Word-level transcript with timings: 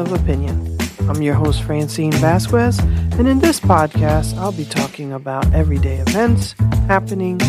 of 0.00 0.12
opinion. 0.12 0.78
I'm 1.00 1.20
your 1.20 1.34
host, 1.34 1.62
Francine 1.62 2.12
Vasquez, 2.12 2.78
and 3.18 3.28
in 3.28 3.38
this 3.38 3.60
podcast, 3.60 4.36
I'll 4.38 4.52
be 4.52 4.64
talking 4.64 5.12
about 5.12 5.52
everyday 5.52 5.98
events, 5.98 6.54
happenings, 6.88 7.42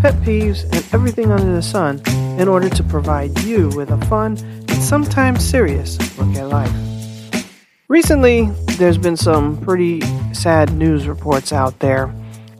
pet 0.00 0.14
peeves, 0.22 0.64
and 0.64 0.84
everything 0.92 1.30
under 1.30 1.54
the 1.54 1.62
sun 1.62 2.02
in 2.40 2.48
order 2.48 2.68
to 2.68 2.82
provide 2.82 3.38
you 3.44 3.68
with 3.76 3.90
a 3.90 3.98
fun 4.06 4.36
and 4.38 4.82
sometimes 4.82 5.48
serious 5.48 5.96
look 6.18 6.34
at 6.36 6.48
life. 6.48 7.46
Recently, 7.88 8.50
there's 8.78 8.98
been 8.98 9.16
some 9.16 9.60
pretty 9.60 10.00
sad 10.32 10.72
news 10.72 11.06
reports 11.06 11.52
out 11.52 11.78
there, 11.78 12.12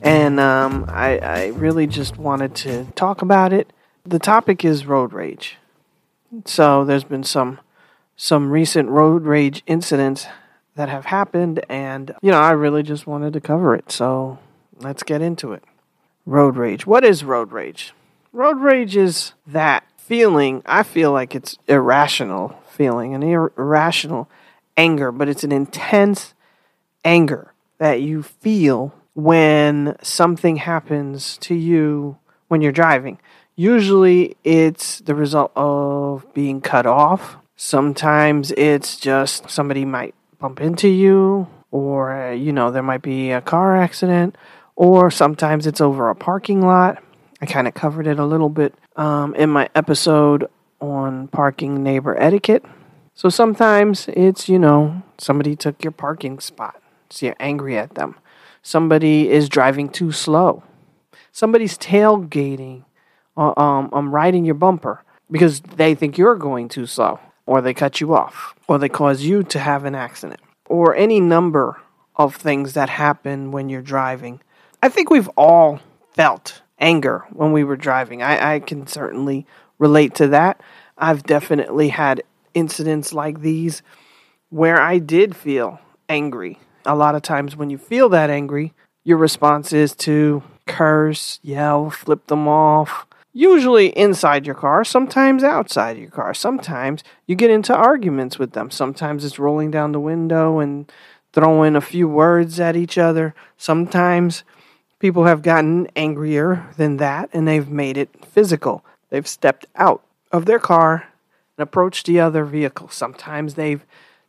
and 0.02 0.38
um, 0.38 0.84
I, 0.88 1.18
I 1.18 1.46
really 1.48 1.88
just 1.88 2.16
wanted 2.16 2.54
to 2.56 2.84
talk 2.94 3.22
about 3.22 3.52
it. 3.52 3.72
The 4.04 4.20
topic 4.20 4.64
is 4.64 4.86
road 4.86 5.12
rage. 5.12 5.56
So, 6.44 6.84
there's 6.84 7.04
been 7.04 7.24
some 7.24 7.58
some 8.22 8.52
recent 8.52 8.88
road 8.88 9.24
rage 9.24 9.64
incidents 9.66 10.28
that 10.76 10.88
have 10.88 11.06
happened, 11.06 11.60
and 11.68 12.14
you 12.22 12.30
know, 12.30 12.38
I 12.38 12.52
really 12.52 12.84
just 12.84 13.04
wanted 13.04 13.32
to 13.32 13.40
cover 13.40 13.74
it. 13.74 13.90
So, 13.90 14.38
let's 14.78 15.02
get 15.02 15.20
into 15.20 15.52
it. 15.52 15.64
Road 16.24 16.56
rage. 16.56 16.86
What 16.86 17.04
is 17.04 17.24
road 17.24 17.50
rage? 17.50 17.92
Road 18.32 18.60
rage 18.60 18.96
is 18.96 19.32
that 19.44 19.82
feeling, 19.96 20.62
I 20.66 20.84
feel 20.84 21.10
like 21.10 21.34
it's 21.34 21.58
irrational 21.66 22.56
feeling, 22.70 23.12
an 23.12 23.24
ir- 23.24 23.52
irrational 23.58 24.30
anger, 24.76 25.10
but 25.10 25.28
it's 25.28 25.42
an 25.42 25.50
intense 25.50 26.32
anger 27.04 27.52
that 27.78 28.02
you 28.02 28.22
feel 28.22 28.94
when 29.14 29.96
something 30.00 30.58
happens 30.58 31.38
to 31.38 31.56
you 31.56 32.18
when 32.46 32.60
you're 32.60 32.70
driving. 32.70 33.18
Usually 33.56 34.36
it's 34.44 35.00
the 35.00 35.16
result 35.16 35.50
of 35.56 36.24
being 36.34 36.60
cut 36.60 36.86
off. 36.86 37.38
Sometimes 37.64 38.50
it's 38.56 38.96
just 38.96 39.48
somebody 39.48 39.84
might 39.84 40.16
bump 40.40 40.60
into 40.60 40.88
you, 40.88 41.46
or, 41.70 42.32
you 42.36 42.52
know, 42.52 42.72
there 42.72 42.82
might 42.82 43.02
be 43.02 43.30
a 43.30 43.40
car 43.40 43.76
accident, 43.76 44.34
or 44.74 45.12
sometimes 45.12 45.64
it's 45.64 45.80
over 45.80 46.10
a 46.10 46.14
parking 46.16 46.60
lot. 46.60 47.00
I 47.40 47.46
kind 47.46 47.68
of 47.68 47.74
covered 47.74 48.08
it 48.08 48.18
a 48.18 48.26
little 48.26 48.48
bit 48.48 48.74
um, 48.96 49.36
in 49.36 49.48
my 49.48 49.70
episode 49.76 50.48
on 50.80 51.28
parking 51.28 51.84
neighbor 51.84 52.20
etiquette. 52.20 52.64
So 53.14 53.28
sometimes 53.28 54.08
it's, 54.08 54.48
you 54.48 54.58
know, 54.58 55.00
somebody 55.16 55.54
took 55.54 55.84
your 55.84 55.92
parking 55.92 56.40
spot, 56.40 56.82
so 57.10 57.26
you're 57.26 57.36
angry 57.38 57.78
at 57.78 57.94
them. 57.94 58.16
Somebody 58.62 59.30
is 59.30 59.48
driving 59.48 59.88
too 59.88 60.10
slow. 60.10 60.64
Somebody's 61.30 61.78
tailgating, 61.78 62.86
uh, 63.36 63.54
um, 63.56 63.88
um, 63.92 64.12
riding 64.12 64.44
your 64.44 64.56
bumper 64.56 65.04
because 65.30 65.60
they 65.60 65.94
think 65.94 66.18
you're 66.18 66.34
going 66.34 66.68
too 66.68 66.86
slow, 66.86 67.20
or 67.46 67.60
they 67.60 67.74
cut 67.74 68.00
you 68.00 68.14
off, 68.14 68.54
or 68.68 68.78
they 68.78 68.88
cause 68.88 69.22
you 69.22 69.42
to 69.42 69.58
have 69.58 69.84
an 69.84 69.94
accident, 69.94 70.40
or 70.66 70.94
any 70.94 71.20
number 71.20 71.80
of 72.16 72.36
things 72.36 72.74
that 72.74 72.88
happen 72.88 73.50
when 73.50 73.68
you're 73.68 73.82
driving. 73.82 74.40
I 74.82 74.88
think 74.88 75.10
we've 75.10 75.30
all 75.36 75.80
felt 76.14 76.62
anger 76.78 77.24
when 77.30 77.52
we 77.52 77.64
were 77.64 77.76
driving. 77.76 78.22
I, 78.22 78.54
I 78.54 78.60
can 78.60 78.86
certainly 78.86 79.46
relate 79.78 80.14
to 80.16 80.28
that. 80.28 80.60
I've 80.98 81.22
definitely 81.22 81.88
had 81.88 82.22
incidents 82.54 83.12
like 83.12 83.40
these 83.40 83.82
where 84.50 84.80
I 84.80 84.98
did 84.98 85.34
feel 85.34 85.80
angry. 86.08 86.58
A 86.84 86.94
lot 86.94 87.14
of 87.14 87.22
times, 87.22 87.56
when 87.56 87.70
you 87.70 87.78
feel 87.78 88.08
that 88.10 88.28
angry, 88.28 88.74
your 89.04 89.16
response 89.16 89.72
is 89.72 89.94
to 89.96 90.42
curse, 90.66 91.38
yell, 91.42 91.90
flip 91.90 92.26
them 92.26 92.46
off. 92.46 93.06
Usually 93.34 93.88
inside 93.96 94.44
your 94.44 94.54
car, 94.54 94.84
sometimes 94.84 95.42
outside 95.42 95.96
your 95.96 96.10
car. 96.10 96.34
Sometimes 96.34 97.02
you 97.26 97.34
get 97.34 97.50
into 97.50 97.74
arguments 97.74 98.38
with 98.38 98.52
them. 98.52 98.70
Sometimes 98.70 99.24
it's 99.24 99.38
rolling 99.38 99.70
down 99.70 99.92
the 99.92 100.00
window 100.00 100.58
and 100.58 100.90
throwing 101.32 101.74
a 101.74 101.80
few 101.80 102.06
words 102.06 102.60
at 102.60 102.76
each 102.76 102.98
other. 102.98 103.34
Sometimes 103.56 104.44
people 104.98 105.24
have 105.24 105.42
gotten 105.42 105.88
angrier 105.96 106.68
than 106.76 106.98
that 106.98 107.30
and 107.32 107.48
they've 107.48 107.70
made 107.70 107.96
it 107.96 108.10
physical. 108.26 108.84
They've 109.08 109.26
stepped 109.26 109.64
out 109.76 110.02
of 110.30 110.44
their 110.44 110.58
car 110.58 111.08
and 111.56 111.62
approached 111.62 112.04
the 112.04 112.20
other 112.20 112.44
vehicle. 112.44 112.88
Sometimes 112.90 113.54
they've 113.54 113.84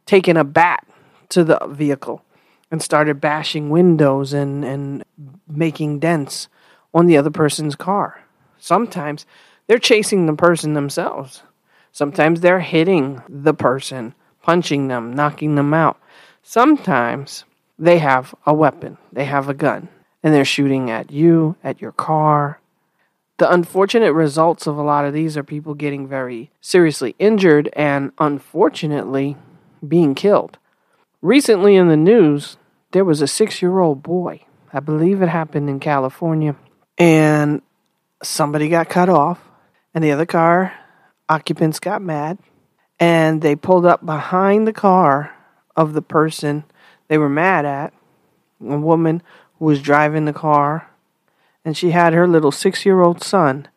taken 0.05 0.37
a 0.37 0.45
bat 0.45 0.87
to 1.29 1.43
the 1.43 1.59
vehicle 1.69 2.23
and 2.71 2.81
started 2.81 3.19
bashing 3.19 3.69
windows 3.69 4.31
and, 4.31 4.63
and 4.63 5.03
making 5.45 5.99
dents 5.99 6.47
on 6.93 7.05
the 7.05 7.17
other 7.17 7.31
person's 7.31 7.75
car. 7.75 8.22
Sometimes 8.63 9.25
they're 9.67 9.77
chasing 9.77 10.25
the 10.25 10.33
person 10.33 10.73
themselves. 10.73 11.43
Sometimes 11.91 12.39
they're 12.39 12.61
hitting 12.61 13.21
the 13.27 13.53
person, 13.53 14.15
punching 14.41 14.87
them, 14.87 15.13
knocking 15.13 15.55
them 15.55 15.73
out. 15.73 15.99
Sometimes 16.43 17.43
they 17.77 17.97
have 17.97 18.33
a 18.45 18.53
weapon, 18.53 18.97
they 19.11 19.25
have 19.25 19.49
a 19.49 19.53
gun, 19.53 19.89
and 20.23 20.33
they're 20.33 20.45
shooting 20.45 20.89
at 20.89 21.11
you, 21.11 21.57
at 21.61 21.81
your 21.81 21.91
car. 21.91 22.61
The 23.37 23.51
unfortunate 23.51 24.13
results 24.13 24.65
of 24.65 24.77
a 24.77 24.81
lot 24.81 25.03
of 25.03 25.13
these 25.13 25.35
are 25.35 25.43
people 25.43 25.73
getting 25.73 26.07
very 26.07 26.49
seriously 26.61 27.17
injured 27.19 27.67
and 27.73 28.13
unfortunately 28.17 29.35
being 29.85 30.15
killed. 30.15 30.57
Recently 31.21 31.75
in 31.75 31.89
the 31.89 31.97
news, 31.97 32.55
there 32.91 33.03
was 33.03 33.21
a 33.21 33.27
six 33.27 33.61
year 33.61 33.79
old 33.79 34.01
boy. 34.01 34.45
I 34.71 34.79
believe 34.79 35.21
it 35.21 35.27
happened 35.27 35.69
in 35.69 35.81
California. 35.81 36.55
And 36.97 37.61
somebody 38.23 38.69
got 38.69 38.89
cut 38.89 39.09
off, 39.09 39.39
and 39.93 40.03
the 40.03 40.11
other 40.11 40.25
car 40.25 40.73
occupants 41.29 41.79
got 41.79 42.01
mad, 42.01 42.37
and 42.99 43.41
they 43.41 43.55
pulled 43.55 43.85
up 43.85 44.05
behind 44.05 44.67
the 44.67 44.73
car 44.73 45.35
of 45.75 45.93
the 45.93 46.01
person 46.01 46.63
they 47.07 47.17
were 47.17 47.29
mad 47.29 47.65
at, 47.65 47.93
a 48.61 48.77
woman 48.77 49.21
who 49.59 49.65
was 49.65 49.81
driving 49.81 50.25
the 50.25 50.33
car, 50.33 50.89
and 51.65 51.77
she 51.77 51.91
had 51.91 52.13
her 52.13 52.27
little 52.27 52.51
six 52.51 52.85
year 52.85 53.01
old 53.01 53.23
son 53.23 53.67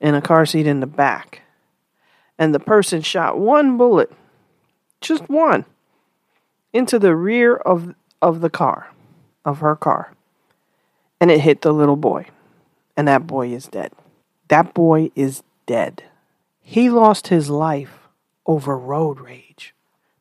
in 0.00 0.14
a 0.14 0.22
car 0.22 0.44
seat 0.44 0.66
in 0.66 0.80
the 0.80 0.86
back. 0.86 1.42
And 2.38 2.54
the 2.54 2.60
person 2.60 3.02
shot 3.02 3.38
one 3.38 3.76
bullet, 3.76 4.10
just 5.00 5.28
one, 5.28 5.64
into 6.72 6.98
the 6.98 7.14
rear 7.14 7.56
of, 7.56 7.94
of 8.20 8.40
the 8.40 8.50
car, 8.50 8.90
of 9.44 9.58
her 9.60 9.76
car. 9.76 10.12
And 11.20 11.30
it 11.30 11.40
hit 11.40 11.62
the 11.62 11.72
little 11.72 11.96
boy. 11.96 12.26
And 12.96 13.08
that 13.08 13.26
boy 13.26 13.48
is 13.48 13.66
dead. 13.66 13.92
That 14.48 14.74
boy 14.74 15.10
is 15.14 15.42
dead. 15.66 16.04
He 16.60 16.90
lost 16.90 17.28
his 17.28 17.48
life 17.50 18.08
over 18.46 18.76
road 18.76 19.20
rage 19.20 19.74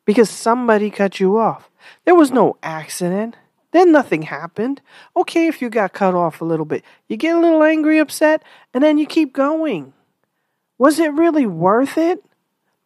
because 0.05 0.29
somebody 0.29 0.89
cut 0.89 1.19
you 1.19 1.37
off. 1.37 1.69
There 2.05 2.15
was 2.15 2.31
no 2.31 2.57
accident. 2.63 3.35
Then 3.71 3.91
nothing 3.91 4.23
happened. 4.23 4.81
Okay, 5.15 5.47
if 5.47 5.61
you 5.61 5.69
got 5.69 5.93
cut 5.93 6.13
off 6.13 6.41
a 6.41 6.45
little 6.45 6.65
bit, 6.65 6.83
you 7.07 7.15
get 7.15 7.35
a 7.35 7.39
little 7.39 7.63
angry, 7.63 7.99
upset, 7.99 8.43
and 8.73 8.83
then 8.83 8.97
you 8.97 9.05
keep 9.05 9.33
going. 9.33 9.93
Was 10.77 10.99
it 10.99 11.13
really 11.13 11.45
worth 11.45 11.97
it? 11.97 12.23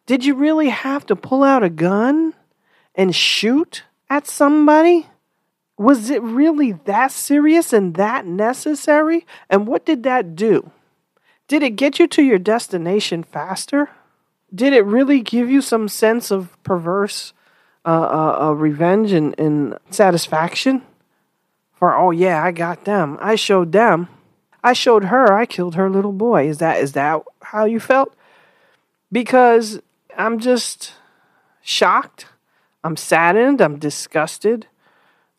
Did 0.06 0.24
you 0.24 0.34
really 0.34 0.68
have 0.68 1.04
to 1.06 1.16
pull 1.16 1.42
out 1.42 1.64
a 1.64 1.70
gun 1.70 2.34
and 2.94 3.14
shoot 3.14 3.82
at 4.08 4.26
somebody? 4.26 5.06
Was 5.78 6.08
it 6.08 6.22
really 6.22 6.72
that 6.72 7.12
serious 7.12 7.72
and 7.72 7.94
that 7.94 8.26
necessary? 8.26 9.26
And 9.50 9.66
what 9.66 9.84
did 9.84 10.02
that 10.04 10.34
do? 10.34 10.70
Did 11.48 11.62
it 11.62 11.76
get 11.76 11.98
you 11.98 12.06
to 12.08 12.22
your 12.22 12.38
destination 12.38 13.22
faster? 13.22 13.90
Did 14.54 14.72
it 14.72 14.84
really 14.84 15.20
give 15.20 15.50
you 15.50 15.60
some 15.60 15.88
sense 15.88 16.30
of 16.30 16.60
perverse 16.62 17.32
uh, 17.84 17.88
uh, 17.88 18.38
uh, 18.46 18.52
revenge 18.52 19.12
and, 19.12 19.38
and 19.38 19.78
satisfaction? 19.90 20.82
For 21.74 21.94
oh 21.94 22.10
yeah, 22.10 22.42
I 22.42 22.52
got 22.52 22.84
them. 22.84 23.18
I 23.20 23.34
showed 23.34 23.72
them. 23.72 24.08
I 24.64 24.72
showed 24.72 25.04
her. 25.04 25.32
I 25.32 25.44
killed 25.44 25.74
her 25.74 25.90
little 25.90 26.12
boy. 26.12 26.48
Is 26.48 26.58
that 26.58 26.78
is 26.78 26.92
that 26.92 27.22
how 27.42 27.66
you 27.66 27.78
felt? 27.78 28.16
Because 29.12 29.80
I'm 30.16 30.38
just 30.38 30.94
shocked. 31.62 32.26
I'm 32.82 32.96
saddened. 32.96 33.60
I'm 33.60 33.78
disgusted. 33.78 34.66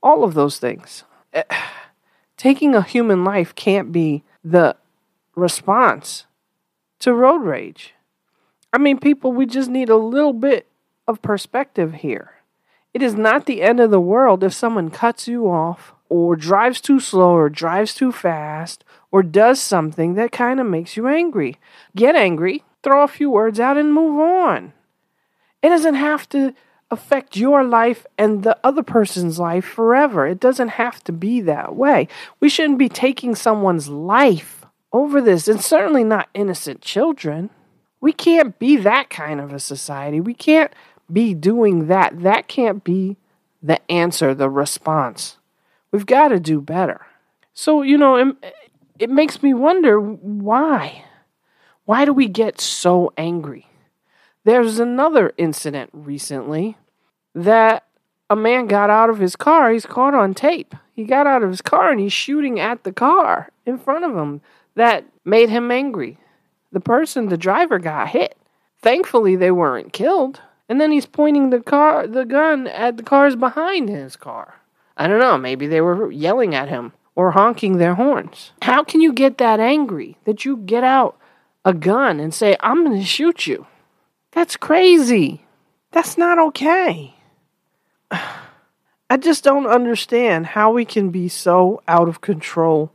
All 0.07 0.23
of 0.23 0.35
those 0.35 0.57
things. 0.57 1.03
Eh, 1.33 1.43
taking 2.37 2.73
a 2.73 2.81
human 2.81 3.25
life 3.25 3.53
can't 3.55 3.91
be 3.91 4.23
the 4.41 4.77
response 5.35 6.25
to 6.99 7.13
road 7.13 7.43
rage. 7.43 7.93
I 8.71 8.77
mean, 8.77 8.99
people, 8.99 9.33
we 9.33 9.45
just 9.45 9.69
need 9.69 9.89
a 9.89 9.97
little 9.97 10.31
bit 10.31 10.65
of 11.09 11.21
perspective 11.21 11.95
here. 11.95 12.35
It 12.93 13.01
is 13.01 13.15
not 13.15 13.47
the 13.47 13.61
end 13.61 13.81
of 13.81 13.91
the 13.91 13.99
world 13.99 14.45
if 14.45 14.53
someone 14.53 14.91
cuts 14.91 15.27
you 15.27 15.49
off 15.49 15.93
or 16.07 16.37
drives 16.37 16.79
too 16.79 17.01
slow 17.01 17.31
or 17.31 17.49
drives 17.49 17.93
too 17.93 18.13
fast 18.13 18.85
or 19.11 19.21
does 19.21 19.59
something 19.59 20.13
that 20.13 20.31
kind 20.31 20.61
of 20.61 20.67
makes 20.67 20.95
you 20.95 21.09
angry. 21.09 21.57
Get 21.97 22.15
angry, 22.15 22.63
throw 22.81 23.03
a 23.03 23.09
few 23.09 23.29
words 23.29 23.59
out, 23.59 23.75
and 23.75 23.93
move 23.93 24.21
on. 24.21 24.71
It 25.61 25.67
doesn't 25.67 25.95
have 25.95 26.29
to 26.29 26.53
affect 26.89 27.35
your 27.35 27.63
life 27.63 28.05
and 28.17 28.43
the 28.43 28.57
other 28.63 28.83
person's 28.83 29.39
life 29.39 29.65
forever. 29.65 30.25
It 30.25 30.39
doesn't 30.39 30.69
have 30.69 31.03
to 31.05 31.11
be 31.11 31.41
that 31.41 31.75
way. 31.75 32.07
We 32.39 32.49
shouldn't 32.49 32.79
be 32.79 32.89
taking 32.89 33.35
someone's 33.35 33.89
life 33.89 34.65
over 34.93 35.21
this, 35.21 35.47
and 35.47 35.61
certainly 35.61 36.03
not 36.03 36.29
innocent 36.33 36.81
children. 36.81 37.49
We 37.99 38.13
can't 38.13 38.57
be 38.57 38.77
that 38.77 39.09
kind 39.09 39.41
of 39.41 39.51
a 39.51 39.59
society. 39.59 40.21
We 40.21 40.33
can't 40.33 40.71
be 41.11 41.33
doing 41.33 41.87
that. 41.87 42.21
That 42.21 42.47
can't 42.47 42.83
be 42.83 43.17
the 43.61 43.79
answer, 43.91 44.33
the 44.33 44.49
response. 44.49 45.37
We've 45.91 46.05
got 46.05 46.29
to 46.29 46.39
do 46.39 46.61
better. 46.61 47.05
So, 47.53 47.81
you 47.81 47.97
know, 47.97 48.15
it, 48.15 48.55
it 48.99 49.09
makes 49.09 49.43
me 49.43 49.53
wonder 49.53 49.99
why. 49.99 51.03
Why 51.85 52.05
do 52.05 52.13
we 52.13 52.27
get 52.27 52.61
so 52.61 53.13
angry? 53.17 53.66
There's 54.47 54.79
another 54.79 55.33
incident 55.35 55.89
recently 55.91 56.77
that 57.35 57.85
a 58.29 58.35
man 58.37 58.67
got 58.67 58.89
out 58.89 59.09
of 59.09 59.19
his 59.19 59.35
car. 59.35 59.73
He's 59.73 59.85
caught 59.85 60.13
on 60.13 60.33
tape. 60.33 60.73
He 60.93 61.03
got 61.03 61.27
out 61.27 61.43
of 61.43 61.49
his 61.49 61.61
car 61.61 61.91
and 61.91 61.99
he's 61.99 62.13
shooting 62.13 62.57
at 62.57 62.85
the 62.85 62.93
car 62.93 63.49
in 63.65 63.77
front 63.77 64.05
of 64.05 64.15
him. 64.15 64.39
That 64.75 65.03
made 65.25 65.49
him 65.49 65.69
angry. 65.69 66.17
The 66.71 66.79
person, 66.79 67.27
the 67.27 67.35
driver, 67.35 67.77
got 67.77 68.07
hit. 68.07 68.37
Thankfully, 68.81 69.35
they 69.35 69.51
weren't 69.51 69.91
killed. 69.91 70.39
And 70.69 70.79
then 70.79 70.93
he's 70.93 71.05
pointing 71.05 71.49
the 71.49 71.59
car, 71.59 72.07
the 72.07 72.23
gun 72.23 72.67
at 72.67 72.95
the 72.95 73.03
cars 73.03 73.35
behind 73.35 73.89
his 73.89 74.15
car. 74.15 74.61
I 74.95 75.07
don't 75.07 75.19
know. 75.19 75.37
Maybe 75.37 75.67
they 75.67 75.81
were 75.81 76.09
yelling 76.09 76.55
at 76.55 76.69
him 76.69 76.93
or 77.15 77.31
honking 77.31 77.79
their 77.79 77.95
horns. 77.95 78.53
How 78.61 78.85
can 78.85 79.01
you 79.01 79.11
get 79.11 79.39
that 79.39 79.59
angry 79.59 80.17
that 80.23 80.45
you 80.45 80.55
get 80.55 80.85
out 80.85 81.17
a 81.65 81.73
gun 81.73 82.21
and 82.21 82.33
say, 82.33 82.55
"I'm 82.61 82.85
going 82.85 82.97
to 82.97 83.05
shoot 83.05 83.45
you"? 83.45 83.67
That's 84.31 84.57
crazy. 84.57 85.45
That's 85.91 86.17
not 86.17 86.39
okay. 86.39 87.15
I 89.09 89.15
just 89.17 89.43
don't 89.43 89.67
understand 89.67 90.47
how 90.47 90.71
we 90.71 90.83
can 90.83 91.11
be 91.11 91.29
so 91.29 91.81
out 91.87 92.09
of 92.09 92.19
control 92.19 92.91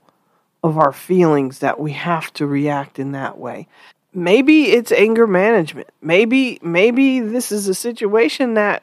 of 0.63 0.79
our 0.79 0.93
feelings 0.93 1.61
that 1.61 1.81
we 1.81 1.93
have 1.93 2.33
to 2.35 2.47
react 2.47 2.99
in 2.99 3.13
that 3.13 3.39
way. 3.39 3.67
Maybe 4.15 4.71
it's 4.71 4.93
anger 4.93 5.27
management. 5.27 5.89
Maybe 6.03 6.59
maybe 6.63 7.21
this 7.21 7.51
is 7.51 7.67
a 7.67 7.75
situation 7.75 8.55
that 8.55 8.83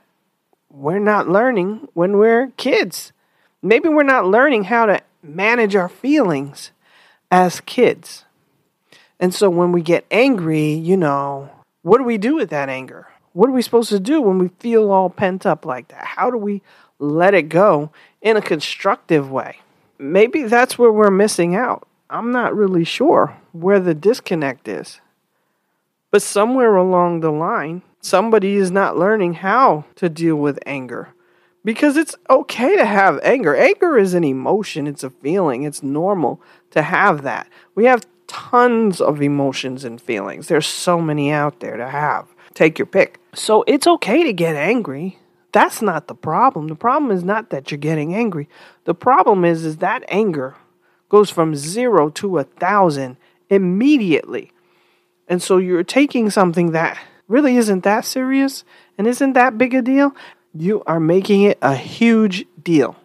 we're 0.71 0.99
not 0.99 1.29
learning 1.29 1.87
when 1.93 2.17
we're 2.17 2.47
kids. 2.57 3.13
Maybe 3.61 3.89
we're 3.89 4.03
not 4.03 4.25
learning 4.25 4.65
how 4.65 4.87
to 4.87 5.01
manage 5.21 5.75
our 5.75 5.89
feelings 5.89 6.71
as 7.29 7.61
kids. 7.61 8.25
And 9.19 9.33
so 9.33 9.49
when 9.49 9.71
we 9.71 9.81
get 9.81 10.05
angry, 10.09 10.73
you 10.73 10.97
know, 10.97 11.49
what 11.89 11.97
do 11.97 12.03
we 12.03 12.17
do 12.17 12.35
with 12.35 12.49
that 12.51 12.69
anger? 12.69 13.07
What 13.33 13.49
are 13.49 13.53
we 13.53 13.61
supposed 13.61 13.89
to 13.89 13.99
do 13.99 14.21
when 14.21 14.37
we 14.37 14.49
feel 14.59 14.91
all 14.91 15.09
pent 15.09 15.45
up 15.45 15.65
like 15.65 15.89
that? 15.89 16.05
How 16.05 16.31
do 16.31 16.37
we 16.37 16.61
let 16.99 17.33
it 17.33 17.43
go 17.43 17.91
in 18.21 18.37
a 18.37 18.41
constructive 18.41 19.29
way? 19.31 19.57
maybe 19.99 20.43
that's 20.43 20.79
where 20.79 20.91
we're 20.91 21.11
missing 21.11 21.55
out. 21.55 21.87
I'm 22.09 22.31
not 22.31 22.55
really 22.55 22.85
sure 22.85 23.37
where 23.51 23.79
the 23.79 23.93
disconnect 23.93 24.67
is. 24.67 25.01
But 26.09 26.23
somewhere 26.23 26.75
along 26.75 27.19
the 27.19 27.31
line, 27.31 27.83
somebody 28.01 28.55
is 28.55 28.71
not 28.71 28.97
learning 28.97 29.35
how 29.35 29.85
to 29.95 30.09
deal 30.09 30.37
with 30.37 30.57
anger. 30.65 31.09
Because 31.63 31.97
it's 31.97 32.15
okay 32.29 32.77
to 32.77 32.85
have 32.85 33.19
anger. 33.21 33.55
Anger 33.55 33.97
is 33.97 34.13
an 34.15 34.23
emotion, 34.23 34.87
it's 34.87 35.03
a 35.03 35.09
feeling, 35.09 35.63
it's 35.63 35.83
normal 35.83 36.41
to 36.71 36.81
have 36.81 37.21
that. 37.23 37.47
We 37.75 37.85
have 37.85 38.07
tons 38.29 39.01
of 39.01 39.21
emotions 39.21 39.83
and 39.83 39.99
feelings. 39.99 40.47
There's 40.47 40.67
so 40.67 41.01
many 41.01 41.31
out 41.31 41.59
there 41.59 41.75
to 41.75 41.89
have. 41.89 42.27
Take 42.53 42.79
your 42.79 42.85
pick. 42.85 43.19
So 43.33 43.63
it's 43.67 43.87
okay 43.87 44.23
to 44.23 44.31
get 44.31 44.55
angry. 44.55 45.19
That's 45.51 45.81
not 45.81 46.07
the 46.07 46.15
problem. 46.15 46.67
The 46.67 46.75
problem 46.75 47.11
is 47.11 47.23
not 47.23 47.49
that 47.49 47.71
you're 47.71 47.79
getting 47.79 48.13
angry. 48.13 48.47
The 48.85 48.93
problem 48.93 49.43
is 49.43 49.65
is 49.65 49.77
that 49.77 50.05
anger 50.07 50.55
goes 51.09 51.31
from 51.31 51.55
0 51.55 52.11
to 52.11 52.27
a 52.37 52.43
1000 52.43 53.17
immediately. 53.49 54.51
And 55.27 55.41
so 55.41 55.57
you're 55.57 55.83
taking 55.83 56.29
something 56.29 56.71
that 56.71 56.99
really 57.27 57.57
isn't 57.57 57.83
that 57.83 58.05
serious 58.05 58.63
and 58.97 59.07
isn't 59.07 59.33
that 59.33 59.57
big 59.57 59.73
a 59.73 59.81
deal, 59.81 60.15
you 60.53 60.83
are 60.85 60.99
making 60.99 61.43
it 61.43 61.57
a 61.61 61.75
huge 61.75 62.45
deal. 62.61 62.95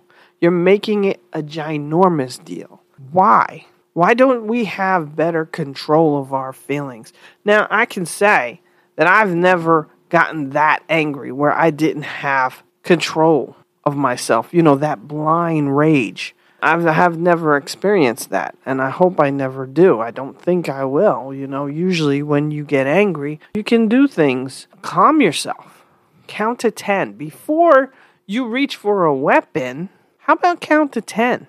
You're 0.41 0.51
making 0.51 1.05
it 1.05 1.21
a 1.33 1.43
ginormous 1.43 2.43
deal. 2.43 2.83
Why? 3.11 3.67
Why 3.95 4.13
don't 4.15 4.47
we 4.47 4.65
have 4.65 5.17
better 5.17 5.45
control 5.45 6.21
of 6.21 6.33
our 6.33 6.53
feelings? 6.53 7.13
Now, 7.45 7.69
I 7.71 7.87
can 7.87 8.05
say 8.05 8.61
that 8.97 9.07
I've 9.07 9.35
never 9.35 9.89
gotten 10.09 10.51
that 10.51 10.83
angry 10.89 11.33
where 11.33 11.53
I 11.53 11.71
didn't 11.71 12.03
have 12.03 12.63
control 12.83 13.57
of 13.85 13.97
myself, 13.97 14.53
you 14.53 14.63
know, 14.63 14.75
that 14.77 15.07
blind 15.07 15.77
rage. 15.77 16.35
I 16.61 16.71
have 16.71 16.85
have 16.85 17.19
never 17.19 17.57
experienced 17.57 18.31
that, 18.31 18.57
and 18.65 18.81
I 18.81 18.89
hope 18.89 19.21
I 19.21 19.31
never 19.31 19.67
do. 19.67 20.01
I 20.01 20.11
don't 20.11 20.41
think 20.41 20.69
I 20.69 20.85
will. 20.87 21.35
You 21.35 21.47
know, 21.47 21.67
usually 21.67 22.23
when 22.23 22.51
you 22.51 22.65
get 22.65 22.87
angry, 22.87 23.39
you 23.55 23.63
can 23.63 23.87
do 23.87 24.09
things. 24.09 24.67
Calm 24.81 25.21
yourself. 25.21 25.85
Count 26.27 26.61
to 26.61 26.71
10. 26.71 27.13
Before 27.13 27.93
you 28.27 28.49
reach 28.49 28.77
for 28.77 29.05
a 29.05 29.15
weapon, 29.15 29.91
how 30.21 30.33
about 30.33 30.63
count 30.63 30.93
to 30.93 31.03
10? 31.03 31.47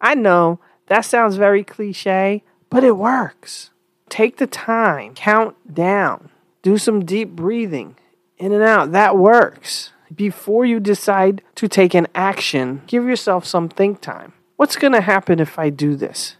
I 0.00 0.16
know 0.16 0.58
that 0.86 1.02
sounds 1.02 1.36
very 1.36 1.64
cliche, 1.64 2.42
but 2.70 2.84
it 2.84 2.96
works. 2.96 3.70
Take 4.08 4.36
the 4.36 4.46
time, 4.46 5.14
count 5.14 5.56
down. 5.72 6.30
Do 6.62 6.78
some 6.78 7.04
deep 7.04 7.30
breathing 7.30 7.96
in 8.38 8.52
and 8.52 8.62
out. 8.62 8.92
That 8.92 9.16
works. 9.16 9.92
Before 10.14 10.64
you 10.64 10.80
decide 10.80 11.42
to 11.56 11.66
take 11.66 11.94
an 11.94 12.06
action, 12.14 12.82
give 12.86 13.04
yourself 13.04 13.44
some 13.44 13.68
think 13.68 14.00
time. 14.00 14.32
What's 14.56 14.76
going 14.76 14.92
to 14.92 15.00
happen 15.00 15.40
if 15.40 15.58
I 15.58 15.70
do 15.70 15.96
this? 15.96 16.36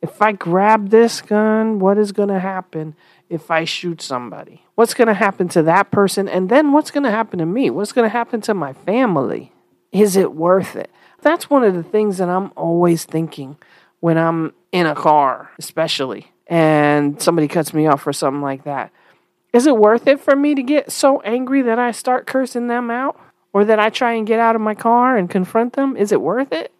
If 0.00 0.20
I 0.20 0.32
grab 0.32 0.90
this 0.90 1.22
gun, 1.22 1.78
what 1.78 1.98
is 1.98 2.12
going 2.12 2.28
to 2.28 2.38
happen 2.38 2.94
if 3.30 3.50
I 3.50 3.64
shoot 3.64 4.02
somebody? 4.02 4.62
What's 4.74 4.94
going 4.94 5.08
to 5.08 5.14
happen 5.14 5.48
to 5.48 5.62
that 5.62 5.90
person? 5.90 6.28
And 6.28 6.50
then 6.50 6.72
what's 6.72 6.90
going 6.90 7.04
to 7.04 7.10
happen 7.10 7.38
to 7.38 7.46
me? 7.46 7.70
What's 7.70 7.92
going 7.92 8.04
to 8.04 8.12
happen 8.12 8.40
to 8.42 8.54
my 8.54 8.74
family? 8.74 9.52
Is 9.92 10.14
it 10.14 10.34
worth 10.34 10.76
it? 10.76 10.90
That's 11.24 11.50
one 11.50 11.64
of 11.64 11.74
the 11.74 11.82
things 11.82 12.18
that 12.18 12.28
I'm 12.28 12.52
always 12.56 13.04
thinking 13.04 13.56
when 13.98 14.16
I'm 14.16 14.52
in 14.70 14.86
a 14.86 14.94
car, 14.94 15.50
especially, 15.58 16.30
and 16.46 17.20
somebody 17.20 17.48
cuts 17.48 17.74
me 17.74 17.88
off 17.88 18.06
or 18.06 18.12
something 18.12 18.42
like 18.42 18.62
that. 18.64 18.92
Is 19.52 19.66
it 19.66 19.76
worth 19.76 20.06
it 20.06 20.20
for 20.20 20.36
me 20.36 20.54
to 20.54 20.62
get 20.62 20.92
so 20.92 21.20
angry 21.22 21.62
that 21.62 21.80
I 21.80 21.90
start 21.90 22.26
cursing 22.26 22.68
them 22.68 22.90
out? 22.90 23.18
Or 23.54 23.64
that 23.64 23.78
I 23.78 23.88
try 23.88 24.14
and 24.14 24.26
get 24.26 24.40
out 24.40 24.56
of 24.56 24.60
my 24.60 24.74
car 24.74 25.16
and 25.16 25.30
confront 25.30 25.74
them? 25.74 25.96
Is 25.96 26.10
it 26.10 26.20
worth 26.20 26.52
it? 26.52 26.72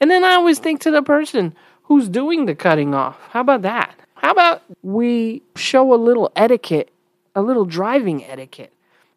And 0.00 0.10
then 0.10 0.24
I 0.24 0.32
always 0.32 0.58
think 0.58 0.80
to 0.80 0.90
the 0.90 1.00
person 1.00 1.54
who's 1.84 2.08
doing 2.08 2.46
the 2.46 2.54
cutting 2.56 2.94
off. 2.94 3.16
How 3.30 3.42
about 3.42 3.62
that? 3.62 3.94
How 4.16 4.32
about 4.32 4.62
we 4.82 5.42
show 5.54 5.94
a 5.94 5.96
little 5.96 6.32
etiquette, 6.34 6.90
a 7.36 7.42
little 7.42 7.64
driving 7.64 8.24
etiquette? 8.24 8.72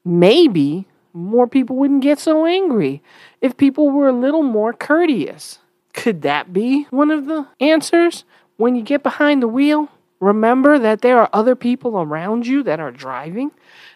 Maybe 0.05 0.85
more 1.13 1.47
people 1.47 1.75
wouldn't 1.75 2.03
get 2.03 2.19
so 2.19 2.45
angry 2.45 3.01
if 3.41 3.57
people 3.57 3.89
were 3.89 4.07
a 4.07 4.13
little 4.13 4.43
more 4.43 4.73
courteous. 4.73 5.59
Could 5.93 6.21
that 6.21 6.53
be 6.53 6.83
one 6.91 7.11
of 7.11 7.25
the 7.25 7.47
answers 7.59 8.23
when 8.57 8.75
you 8.75 8.83
get 8.83 9.03
behind 9.03 9.41
the 9.41 9.47
wheel? 9.47 9.89
Remember 10.19 10.77
that 10.77 11.01
there 11.01 11.19
are 11.19 11.29
other 11.31 11.55
people 11.55 11.99
around 11.99 12.45
you 12.45 12.61
that 12.63 12.79
are 12.79 12.91
driving. 12.91 13.51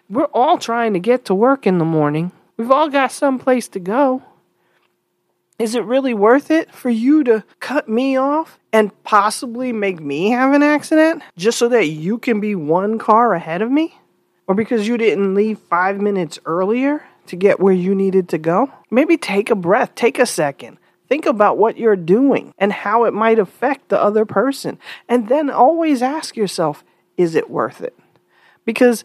We're 0.10 0.26
all 0.26 0.58
trying 0.58 0.94
to 0.94 1.00
get 1.00 1.26
to 1.26 1.36
work 1.36 1.68
in 1.68 1.78
the 1.78 1.86
morning. 1.86 2.32
We've 2.58 2.72
all 2.72 2.90
got 2.90 3.12
some 3.12 3.40
place 3.40 3.68
to 3.70 3.80
go. 3.80 4.24
Is 5.60 5.76
it 5.76 5.86
really 5.86 6.14
worth 6.14 6.50
it 6.50 6.74
for 6.74 6.90
you 6.90 7.24
to 7.26 7.44
cut 7.60 7.88
me 7.88 8.18
off 8.18 8.60
and 8.72 8.92
possibly 9.04 9.72
make 9.72 10.00
me 10.00 10.32
have 10.32 10.54
an 10.54 10.64
accident 10.64 11.22
just 11.38 11.58
so 11.58 11.70
that 11.70 11.88
you 11.88 12.18
can 12.18 12.40
be 12.40 12.56
one 12.56 12.98
car 12.98 13.34
ahead 13.34 13.62
of 13.62 13.72
me? 13.72 13.98
Or 14.48 14.56
because 14.56 14.88
you 14.88 14.98
didn't 14.98 15.36
leave 15.36 15.60
five 15.60 16.02
minutes 16.02 16.40
earlier 16.46 17.06
to 17.28 17.36
get 17.36 17.60
where 17.60 17.74
you 17.74 17.96
needed 17.96 18.30
to 18.30 18.38
go? 18.38 18.72
Maybe 18.92 19.18
take 19.18 19.50
a 19.50 19.56
breath, 19.56 19.96
take 19.96 20.20
a 20.20 20.26
second, 20.26 20.78
Think 21.14 21.28
about 21.28 21.60
what 21.60 21.78
you're 21.78 21.96
doing 21.96 22.56
and 22.58 22.72
how 22.72 23.04
it 23.04 23.14
might 23.14 23.38
affect 23.38 23.90
the 23.90 24.02
other 24.02 24.26
person. 24.26 24.80
And 25.08 25.28
then 25.28 25.52
always 25.52 26.02
ask 26.02 26.36
yourself, 26.36 26.84
is 27.18 27.36
it 27.36 27.52
worth 27.52 27.82
it? 27.82 27.96
Because 28.66 29.04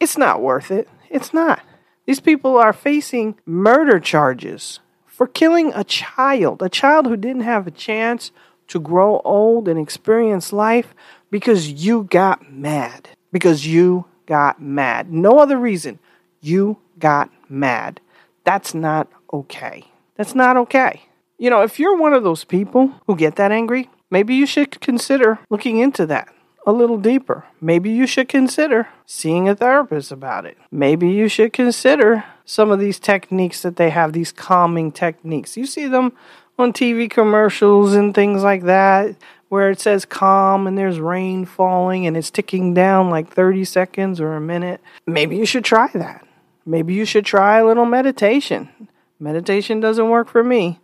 it's 0.00 0.16
not 0.16 0.40
worth 0.40 0.70
it. 0.70 0.88
It's 1.10 1.34
not. 1.34 1.60
These 2.06 2.20
people 2.20 2.56
are 2.56 2.72
facing 2.72 3.36
murder 3.44 4.00
charges 4.00 4.80
for 5.04 5.26
killing 5.26 5.72
a 5.74 5.84
child, 5.84 6.62
a 6.62 6.70
child 6.70 7.06
who 7.06 7.16
didn't 7.16 7.42
have 7.42 7.66
a 7.66 7.70
chance 7.70 8.32
to 8.68 8.80
grow 8.80 9.20
old 9.24 9.68
and 9.68 9.78
experience 9.78 10.52
life 10.52 10.94
because 11.30 11.68
you 11.68 12.04
got 12.04 12.50
mad. 12.50 13.10
Because 13.30 13.66
you 13.66 14.06
got 14.32 14.62
mad. 14.62 15.12
No 15.12 15.38
other 15.38 15.58
reason. 15.58 15.98
You 16.40 16.78
got 16.98 17.30
mad. 17.50 18.00
That's 18.44 18.72
not 18.72 19.08
okay. 19.30 19.84
That's 20.16 20.34
not 20.34 20.56
okay. 20.56 21.02
You 21.36 21.50
know, 21.50 21.60
if 21.60 21.78
you're 21.78 21.98
one 21.98 22.14
of 22.14 22.24
those 22.24 22.42
people 22.42 22.94
who 23.06 23.14
get 23.14 23.36
that 23.36 23.52
angry, 23.52 23.90
maybe 24.10 24.34
you 24.34 24.46
should 24.46 24.80
consider 24.80 25.38
looking 25.50 25.76
into 25.80 26.06
that 26.06 26.32
a 26.66 26.72
little 26.72 26.96
deeper. 26.96 27.44
Maybe 27.60 27.90
you 27.90 28.06
should 28.06 28.30
consider 28.30 28.88
seeing 29.04 29.50
a 29.50 29.54
therapist 29.54 30.10
about 30.10 30.46
it. 30.46 30.56
Maybe 30.70 31.10
you 31.10 31.28
should 31.28 31.52
consider 31.52 32.24
some 32.46 32.70
of 32.70 32.80
these 32.80 32.98
techniques 32.98 33.60
that 33.60 33.76
they 33.76 33.90
have, 33.90 34.14
these 34.14 34.32
calming 34.32 34.92
techniques. 34.92 35.58
You 35.58 35.66
see 35.66 35.88
them 35.88 36.14
on 36.58 36.72
TV 36.72 37.10
commercials 37.10 37.92
and 37.92 38.14
things 38.14 38.42
like 38.42 38.62
that, 38.62 39.14
where 39.52 39.68
it 39.68 39.78
says 39.78 40.06
calm 40.06 40.66
and 40.66 40.78
there's 40.78 40.98
rain 40.98 41.44
falling 41.44 42.06
and 42.06 42.16
it's 42.16 42.30
ticking 42.30 42.72
down 42.72 43.10
like 43.10 43.28
30 43.28 43.66
seconds 43.66 44.18
or 44.18 44.32
a 44.32 44.40
minute. 44.40 44.80
Maybe 45.06 45.36
you 45.36 45.44
should 45.44 45.62
try 45.62 45.90
that. 45.92 46.26
maybe 46.64 46.94
you 46.94 47.04
should 47.04 47.26
try 47.26 47.58
a 47.58 47.66
little 47.66 47.84
meditation. 47.84 48.88
Meditation 49.20 49.78
doesn't 49.78 50.08
work 50.08 50.28
for 50.28 50.42
me 50.42 50.80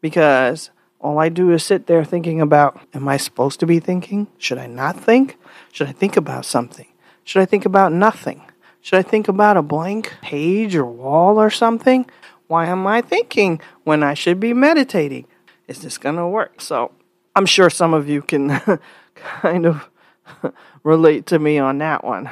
because 0.00 0.70
all 0.98 1.20
I 1.20 1.28
do 1.28 1.52
is 1.52 1.62
sit 1.62 1.86
there 1.86 2.02
thinking 2.02 2.40
about 2.40 2.80
am 2.92 3.06
I 3.06 3.16
supposed 3.16 3.60
to 3.60 3.66
be 3.66 3.78
thinking? 3.78 4.26
Should 4.38 4.58
I 4.58 4.66
not 4.66 4.98
think? 4.98 5.38
Should 5.70 5.86
I 5.86 5.92
think 5.92 6.16
about 6.16 6.44
something? 6.44 6.88
Should 7.22 7.42
I 7.42 7.46
think 7.46 7.64
about 7.64 7.92
nothing? 7.92 8.42
Should 8.80 8.98
I 8.98 9.02
think 9.02 9.28
about 9.28 9.56
a 9.56 9.62
blank 9.62 10.14
page 10.20 10.74
or 10.74 10.84
wall 10.84 11.40
or 11.40 11.48
something? 11.48 12.06
Why 12.48 12.66
am 12.66 12.88
I 12.88 13.02
thinking 13.02 13.60
when 13.84 14.02
I 14.02 14.14
should 14.14 14.40
be 14.40 14.52
meditating? 14.52 15.26
Is 15.68 15.82
this 15.82 15.96
going 15.96 16.16
to 16.16 16.26
work? 16.26 16.60
So 16.60 16.90
I'm 17.36 17.46
sure 17.46 17.70
some 17.70 17.94
of 17.94 18.08
you 18.08 18.22
can 18.22 18.60
kind 19.14 19.66
of 19.66 19.88
relate 20.82 21.26
to 21.26 21.38
me 21.38 21.58
on 21.58 21.78
that 21.78 22.04
one. 22.04 22.30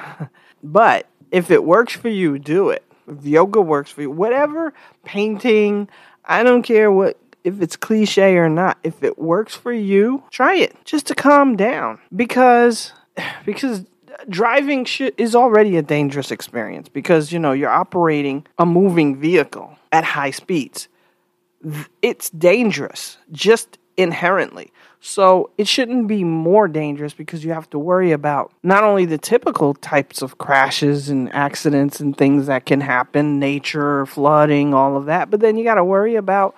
But 0.62 1.06
if 1.30 1.50
it 1.50 1.64
works 1.64 1.94
for 1.94 2.08
you, 2.08 2.38
do 2.38 2.70
it. 2.70 2.84
If 3.06 3.24
yoga 3.24 3.60
works 3.60 3.90
for 3.90 4.02
you, 4.02 4.10
whatever, 4.10 4.72
painting, 5.04 5.88
I 6.24 6.42
don't 6.42 6.62
care 6.62 6.90
what 6.90 7.16
if 7.44 7.62
it's 7.62 7.76
cliche 7.76 8.36
or 8.36 8.48
not. 8.48 8.78
If 8.82 9.02
it 9.02 9.18
works 9.18 9.54
for 9.54 9.72
you, 9.72 10.22
try 10.30 10.56
it 10.56 10.76
just 10.84 11.06
to 11.06 11.14
calm 11.14 11.56
down 11.56 11.98
because 12.14 12.92
because 13.44 13.84
driving 14.28 14.84
sh- 14.84 15.10
is 15.16 15.34
already 15.34 15.76
a 15.76 15.82
dangerous 15.82 16.30
experience 16.30 16.88
because 16.88 17.32
you 17.32 17.38
know 17.38 17.52
you're 17.52 17.70
operating 17.70 18.46
a 18.58 18.66
moving 18.66 19.16
vehicle 19.16 19.76
at 19.92 20.04
high 20.04 20.30
speeds. 20.30 20.88
It's 22.02 22.30
dangerous 22.30 23.18
just 23.32 23.78
inherently. 23.96 24.72
So 25.00 25.50
it 25.56 25.68
shouldn't 25.68 26.08
be 26.08 26.24
more 26.24 26.66
dangerous 26.66 27.14
because 27.14 27.44
you 27.44 27.52
have 27.52 27.70
to 27.70 27.78
worry 27.78 28.10
about 28.10 28.52
not 28.62 28.82
only 28.82 29.04
the 29.04 29.18
typical 29.18 29.74
types 29.74 30.22
of 30.22 30.38
crashes 30.38 31.08
and 31.08 31.32
accidents 31.32 32.00
and 32.00 32.16
things 32.16 32.46
that 32.46 32.66
can 32.66 32.80
happen, 32.80 33.38
nature, 33.38 34.06
flooding, 34.06 34.74
all 34.74 34.96
of 34.96 35.06
that, 35.06 35.30
but 35.30 35.40
then 35.40 35.56
you 35.56 35.64
got 35.64 35.76
to 35.76 35.84
worry 35.84 36.16
about 36.16 36.56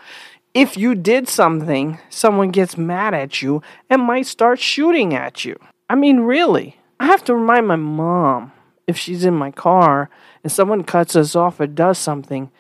if 0.55 0.77
you 0.77 0.95
did 0.95 1.29
something, 1.29 1.99
someone 2.09 2.51
gets 2.51 2.77
mad 2.77 3.15
at 3.15 3.43
you 3.43 3.63
and 3.89 4.03
might 4.03 4.27
start 4.27 4.59
shooting 4.59 5.15
at 5.15 5.45
you. 5.45 5.57
I 5.89 5.95
mean, 5.95 6.21
really. 6.21 6.77
I 6.99 7.07
have 7.07 7.25
to 7.25 7.35
remind 7.35 7.67
my 7.67 7.77
mom 7.77 8.53
if 8.87 8.99
she's 8.99 9.25
in 9.25 9.35
my 9.35 9.51
car 9.51 10.11
and 10.43 10.51
someone 10.51 10.83
cuts 10.83 11.15
us 11.15 11.37
off 11.37 11.61
or 11.61 11.67
does 11.67 11.99
something 11.99 12.51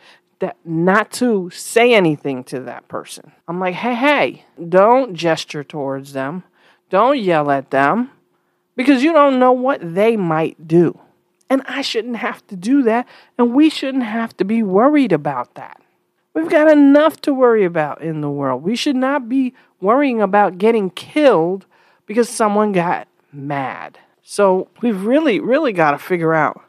that 0.40 0.56
not 0.64 1.10
to 1.12 1.50
say 1.50 1.94
anything 1.94 2.44
to 2.44 2.60
that 2.60 2.88
person. 2.88 3.32
I'm 3.46 3.60
like, 3.60 3.74
"Hey, 3.74 3.94
hey, 3.94 4.44
don't 4.68 5.14
gesture 5.14 5.64
towards 5.64 6.12
them. 6.12 6.42
Don't 6.90 7.18
yell 7.18 7.50
at 7.50 7.70
them 7.70 8.10
because 8.76 9.02
you 9.02 9.12
don't 9.12 9.38
know 9.38 9.52
what 9.52 9.94
they 9.94 10.16
might 10.16 10.66
do." 10.66 10.98
And 11.48 11.62
I 11.66 11.82
shouldn't 11.82 12.16
have 12.16 12.46
to 12.48 12.56
do 12.56 12.82
that, 12.82 13.06
and 13.36 13.54
we 13.54 13.70
shouldn't 13.70 14.04
have 14.04 14.36
to 14.36 14.44
be 14.44 14.62
worried 14.62 15.12
about 15.12 15.54
that. 15.54 15.80
We've 16.32 16.48
got 16.48 16.70
enough 16.70 17.20
to 17.22 17.34
worry 17.34 17.64
about 17.64 18.02
in 18.02 18.20
the 18.20 18.30
world. 18.30 18.62
We 18.62 18.76
should 18.76 18.96
not 18.96 19.28
be 19.28 19.52
worrying 19.80 20.22
about 20.22 20.58
getting 20.58 20.90
killed 20.90 21.66
because 22.06 22.28
someone 22.28 22.72
got 22.72 23.08
mad. 23.32 23.98
So 24.22 24.68
we've 24.80 25.04
really, 25.04 25.40
really 25.40 25.72
got 25.72 25.90
to 25.90 25.98
figure 25.98 26.32
out 26.32 26.62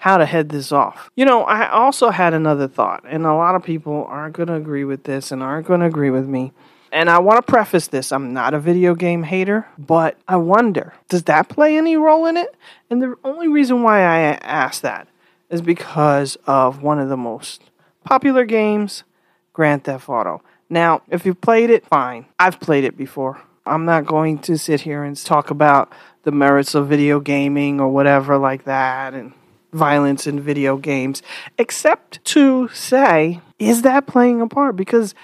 how 0.00 0.16
to 0.16 0.24
head 0.24 0.48
this 0.48 0.72
off. 0.72 1.10
You 1.14 1.26
know, 1.26 1.42
I 1.42 1.68
also 1.68 2.08
had 2.08 2.32
another 2.32 2.66
thought, 2.66 3.04
and 3.06 3.26
a 3.26 3.34
lot 3.34 3.54
of 3.54 3.62
people 3.62 4.06
aren't 4.08 4.34
going 4.34 4.46
to 4.46 4.54
agree 4.54 4.84
with 4.84 5.04
this 5.04 5.30
and 5.30 5.42
aren't 5.42 5.66
going 5.66 5.80
to 5.80 5.86
agree 5.86 6.08
with 6.08 6.26
me. 6.26 6.52
And 6.90 7.10
I 7.10 7.18
want 7.18 7.36
to 7.36 7.42
preface 7.42 7.86
this 7.86 8.10
I'm 8.10 8.32
not 8.32 8.54
a 8.54 8.58
video 8.58 8.94
game 8.94 9.24
hater, 9.24 9.68
but 9.78 10.16
I 10.26 10.36
wonder 10.36 10.94
does 11.10 11.24
that 11.24 11.50
play 11.50 11.76
any 11.76 11.98
role 11.98 12.24
in 12.24 12.38
it? 12.38 12.56
And 12.88 13.02
the 13.02 13.14
only 13.24 13.46
reason 13.46 13.82
why 13.82 14.00
I 14.00 14.38
ask 14.42 14.80
that 14.80 15.06
is 15.50 15.60
because 15.60 16.36
of 16.46 16.82
one 16.82 16.98
of 16.98 17.10
the 17.10 17.16
most 17.16 17.62
popular 18.02 18.46
games, 18.46 19.04
Grand 19.52 19.84
Theft 19.84 20.08
Auto. 20.08 20.42
Now, 20.70 21.02
if 21.10 21.26
you've 21.26 21.42
played 21.42 21.68
it, 21.68 21.84
fine. 21.86 22.24
I've 22.38 22.58
played 22.58 22.84
it 22.84 22.96
before. 22.96 23.42
I'm 23.66 23.84
not 23.84 24.06
going 24.06 24.38
to 24.38 24.56
sit 24.56 24.80
here 24.80 25.04
and 25.04 25.14
talk 25.14 25.50
about 25.50 25.92
the 26.22 26.32
merits 26.32 26.74
of 26.74 26.88
video 26.88 27.20
gaming 27.20 27.80
or 27.80 27.88
whatever 27.88 28.38
like 28.38 28.64
that 28.64 29.12
and 29.12 29.32
violence 29.72 30.26
in 30.26 30.40
video 30.40 30.76
games, 30.76 31.22
except 31.58 32.24
to 32.24 32.68
say, 32.68 33.40
is 33.58 33.82
that 33.82 34.06
playing 34.06 34.40
a 34.40 34.46
part? 34.46 34.76
Because 34.76 35.14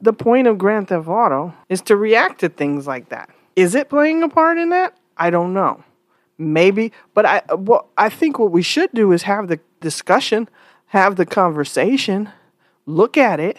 the 0.00 0.12
point 0.12 0.46
of 0.46 0.58
Grand 0.58 0.88
Theft 0.88 1.08
Auto 1.08 1.54
is 1.68 1.80
to 1.82 1.96
react 1.96 2.40
to 2.40 2.48
things 2.48 2.86
like 2.86 3.08
that. 3.08 3.30
Is 3.56 3.74
it 3.74 3.88
playing 3.88 4.22
a 4.22 4.28
part 4.28 4.58
in 4.58 4.70
that? 4.70 4.96
I 5.16 5.30
don't 5.30 5.54
know. 5.54 5.82
Maybe, 6.36 6.92
but 7.14 7.24
I 7.24 7.42
well, 7.54 7.88
I 7.96 8.08
think 8.08 8.38
what 8.38 8.50
we 8.50 8.62
should 8.62 8.90
do 8.92 9.12
is 9.12 9.22
have 9.22 9.46
the 9.46 9.60
discussion, 9.80 10.48
have 10.86 11.14
the 11.14 11.24
conversation, 11.24 12.28
look 12.86 13.16
at 13.16 13.38
it, 13.38 13.56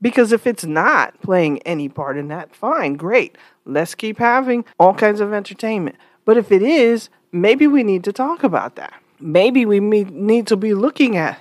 because 0.00 0.32
if 0.32 0.46
it's 0.46 0.64
not 0.64 1.20
playing 1.20 1.58
any 1.60 1.90
part 1.90 2.16
in 2.16 2.28
that, 2.28 2.54
fine, 2.54 2.94
great. 2.94 3.36
Let's 3.66 3.94
keep 3.94 4.18
having 4.18 4.64
all 4.78 4.94
kinds 4.94 5.20
of 5.20 5.34
entertainment. 5.34 5.96
But 6.24 6.38
if 6.38 6.50
it 6.50 6.62
is, 6.62 7.10
maybe 7.30 7.66
we 7.66 7.82
need 7.82 8.04
to 8.04 8.12
talk 8.12 8.42
about 8.42 8.76
that. 8.76 9.01
Maybe 9.22 9.64
we 9.64 9.80
need 9.80 10.46
to 10.48 10.56
be 10.56 10.74
looking 10.74 11.16
at 11.16 11.38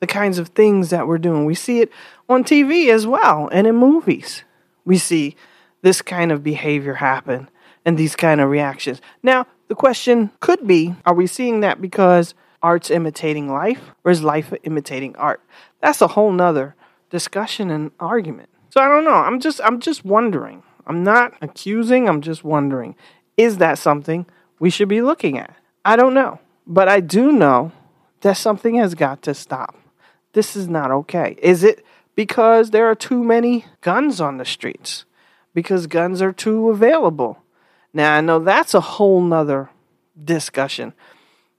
the 0.00 0.06
kinds 0.06 0.38
of 0.38 0.48
things 0.48 0.90
that 0.90 1.06
we're 1.06 1.18
doing. 1.18 1.44
We 1.44 1.54
see 1.54 1.80
it 1.80 1.90
on 2.28 2.44
TV 2.44 2.88
as 2.90 3.06
well 3.06 3.48
and 3.52 3.66
in 3.66 3.76
movies. 3.76 4.44
We 4.84 4.98
see 4.98 5.36
this 5.82 6.02
kind 6.02 6.32
of 6.32 6.42
behavior 6.42 6.94
happen 6.94 7.48
and 7.84 7.98
these 7.98 8.16
kind 8.16 8.40
of 8.40 8.50
reactions. 8.50 9.00
Now, 9.22 9.46
the 9.68 9.74
question 9.74 10.30
could 10.40 10.66
be 10.66 10.94
are 11.04 11.14
we 11.14 11.26
seeing 11.26 11.60
that 11.60 11.80
because 11.80 12.34
art's 12.62 12.90
imitating 12.90 13.50
life 13.50 13.92
or 14.04 14.10
is 14.10 14.22
life 14.22 14.52
imitating 14.62 15.16
art? 15.16 15.42
That's 15.80 16.00
a 16.00 16.08
whole 16.08 16.32
nother 16.32 16.74
discussion 17.10 17.70
and 17.70 17.90
argument. 18.00 18.48
So 18.70 18.80
I 18.80 18.88
don't 18.88 19.04
know. 19.04 19.14
I'm 19.14 19.40
just 19.40 19.60
I'm 19.62 19.80
just 19.80 20.04
wondering. 20.04 20.62
I'm 20.86 21.04
not 21.04 21.34
accusing, 21.42 22.08
I'm 22.08 22.22
just 22.22 22.44
wondering. 22.44 22.96
Is 23.36 23.58
that 23.58 23.78
something 23.78 24.26
we 24.58 24.70
should 24.70 24.88
be 24.88 25.02
looking 25.02 25.38
at? 25.38 25.54
I 25.84 25.96
don't 25.96 26.14
know. 26.14 26.40
But 26.68 26.88
I 26.88 27.00
do 27.00 27.32
know 27.32 27.72
that 28.20 28.36
something 28.36 28.76
has 28.76 28.94
got 28.94 29.22
to 29.22 29.34
stop. 29.34 29.76
This 30.34 30.54
is 30.54 30.68
not 30.68 30.90
okay. 30.90 31.36
Is 31.42 31.64
it 31.64 31.84
because 32.14 32.70
there 32.70 32.86
are 32.86 32.94
too 32.94 33.24
many 33.24 33.64
guns 33.80 34.20
on 34.20 34.36
the 34.36 34.44
streets? 34.44 35.04
Because 35.54 35.88
guns 35.88 36.22
are 36.22 36.32
too 36.32 36.68
available? 36.68 37.42
Now, 37.92 38.14
I 38.14 38.20
know 38.20 38.38
that's 38.38 38.74
a 38.74 38.80
whole 38.80 39.20
nother 39.20 39.70
discussion 40.22 40.92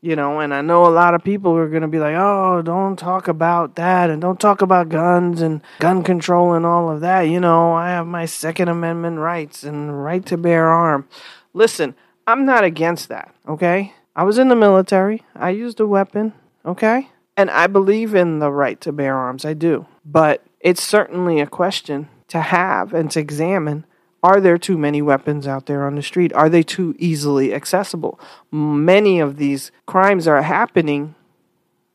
you 0.01 0.16
know, 0.16 0.39
and 0.39 0.54
I 0.54 0.62
know 0.62 0.86
a 0.86 0.89
lot 0.89 1.13
of 1.13 1.24
people 1.24 1.56
are 1.58 1.68
going 1.68 1.82
to 1.82 1.88
be 1.88 2.00
like, 2.00 2.16
oh, 2.16 2.62
don't 2.62 2.98
talk 2.98 3.28
about 3.28 3.75
that 3.75 4.10
and 4.10 4.22
don't 4.22 4.39
talk 4.39 4.62
about 4.62 4.89
guns 4.89 5.42
and 5.42 5.62
gun 5.80 6.04
control 6.04 6.54
and 6.54 6.66
all 6.66 6.89
of 6.89 7.01
that. 7.01 7.24
You 7.24 7.39
know, 7.39 7.74
I 7.74 7.89
have 7.89 8.08
my 8.08 8.25
Second 8.25 8.70
Amendment 8.70 9.20
rights 9.20 9.63
and 9.63 10.04
right 10.04 10.25
to 10.28 10.38
bear 10.38 10.70
arm. 10.70 11.08
Listen, 11.54 11.96
I'm 12.25 12.46
not 12.46 12.63
against 12.63 13.10
that, 13.10 13.34
okay? 13.48 13.94
I 14.16 14.24
was 14.24 14.38
in 14.38 14.50
the 14.50 14.56
military, 14.56 15.24
I 15.36 15.51
used 15.51 15.80
a 15.80 15.88
weapon, 15.88 16.34
okay? 16.66 17.10
And 17.38 17.50
I 17.50 17.68
believe 17.68 18.16
in 18.16 18.39
the 18.39 18.51
right 18.51 18.80
to 18.82 18.92
bear 18.92 19.16
arms, 19.16 19.46
I 19.46 19.54
do. 19.54 19.86
But 20.04 20.44
it's 20.60 20.84
certainly 20.84 21.39
a 21.39 21.48
question 21.48 22.10
to 22.28 22.42
have 22.42 22.94
and 22.94 23.10
to 23.12 23.20
examine 23.20 23.86
are 24.22 24.42
there 24.42 24.58
too 24.58 24.78
many 24.78 25.01
weapons 25.01 25.48
out 25.48 25.66
there 25.66 25.86
on 25.86 25.96
the 25.96 26.01
street? 26.01 26.34
Are 26.34 26.50
they 26.50 26.63
too 26.63 26.96
easily 27.00 27.54
accessible? 27.54 28.20
Many 28.51 29.20
of 29.20 29.38
these 29.38 29.72
crimes 29.86 30.28
are 30.28 30.42
happening 30.42 31.16